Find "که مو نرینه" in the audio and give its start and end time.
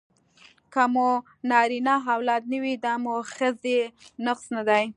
0.73-1.95